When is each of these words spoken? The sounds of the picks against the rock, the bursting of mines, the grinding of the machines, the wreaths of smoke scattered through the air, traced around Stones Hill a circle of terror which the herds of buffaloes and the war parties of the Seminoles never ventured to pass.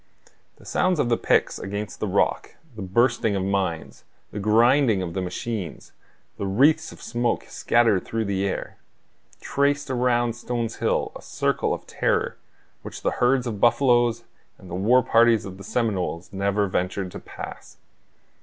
The 0.55 0.65
sounds 0.65 0.97
of 0.97 1.09
the 1.09 1.15
picks 1.15 1.59
against 1.59 1.99
the 1.99 2.07
rock, 2.07 2.55
the 2.75 2.81
bursting 2.81 3.35
of 3.35 3.43
mines, 3.43 4.03
the 4.31 4.39
grinding 4.39 5.03
of 5.03 5.13
the 5.13 5.21
machines, 5.21 5.91
the 6.39 6.47
wreaths 6.47 6.91
of 6.91 7.03
smoke 7.03 7.43
scattered 7.49 8.03
through 8.03 8.25
the 8.25 8.47
air, 8.47 8.77
traced 9.41 9.91
around 9.91 10.33
Stones 10.35 10.77
Hill 10.77 11.11
a 11.15 11.21
circle 11.21 11.71
of 11.71 11.85
terror 11.85 12.37
which 12.81 13.03
the 13.03 13.11
herds 13.21 13.45
of 13.45 13.61
buffaloes 13.61 14.23
and 14.57 14.71
the 14.71 14.73
war 14.73 15.03
parties 15.03 15.45
of 15.45 15.57
the 15.59 15.63
Seminoles 15.63 16.33
never 16.33 16.65
ventured 16.65 17.11
to 17.11 17.19
pass. 17.19 17.77